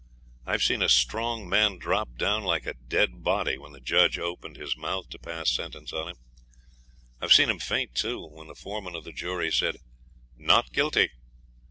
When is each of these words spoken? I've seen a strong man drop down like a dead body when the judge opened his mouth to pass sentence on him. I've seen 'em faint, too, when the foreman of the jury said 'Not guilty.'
I've 0.47 0.63
seen 0.63 0.81
a 0.81 0.89
strong 0.89 1.47
man 1.47 1.77
drop 1.77 2.17
down 2.17 2.41
like 2.43 2.65
a 2.65 2.73
dead 2.73 3.21
body 3.21 3.59
when 3.59 3.71
the 3.71 3.79
judge 3.79 4.17
opened 4.17 4.57
his 4.57 4.75
mouth 4.75 5.07
to 5.09 5.19
pass 5.19 5.51
sentence 5.51 5.93
on 5.93 6.07
him. 6.09 6.15
I've 7.21 7.33
seen 7.33 7.51
'em 7.51 7.59
faint, 7.59 7.93
too, 7.93 8.25
when 8.27 8.47
the 8.47 8.55
foreman 8.55 8.95
of 8.95 9.03
the 9.03 9.13
jury 9.13 9.51
said 9.51 9.75
'Not 10.35 10.71
guilty.' 10.73 11.11